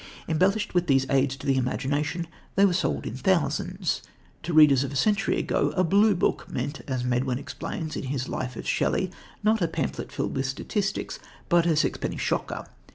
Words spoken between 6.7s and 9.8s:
as Medwin explains in his life of Shelley, not a